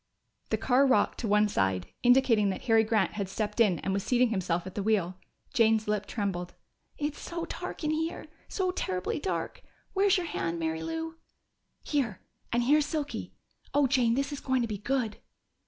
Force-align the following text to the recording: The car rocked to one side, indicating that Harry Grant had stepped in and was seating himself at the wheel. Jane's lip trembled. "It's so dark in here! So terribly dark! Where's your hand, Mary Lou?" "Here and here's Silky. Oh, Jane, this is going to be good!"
The 0.49 0.57
car 0.57 0.87
rocked 0.87 1.19
to 1.19 1.27
one 1.27 1.47
side, 1.47 1.89
indicating 2.01 2.49
that 2.49 2.63
Harry 2.63 2.83
Grant 2.83 3.11
had 3.13 3.29
stepped 3.29 3.59
in 3.59 3.77
and 3.81 3.93
was 3.93 4.01
seating 4.03 4.29
himself 4.29 4.65
at 4.65 4.73
the 4.73 4.81
wheel. 4.81 5.13
Jane's 5.53 5.87
lip 5.87 6.07
trembled. 6.07 6.55
"It's 6.97 7.19
so 7.19 7.45
dark 7.45 7.83
in 7.83 7.91
here! 7.91 8.25
So 8.47 8.71
terribly 8.71 9.19
dark! 9.19 9.61
Where's 9.93 10.17
your 10.17 10.25
hand, 10.25 10.57
Mary 10.57 10.81
Lou?" 10.81 11.17
"Here 11.83 12.19
and 12.51 12.63
here's 12.63 12.87
Silky. 12.87 13.35
Oh, 13.75 13.85
Jane, 13.85 14.15
this 14.15 14.31
is 14.31 14.39
going 14.39 14.63
to 14.63 14.67
be 14.67 14.79
good!" 14.79 15.17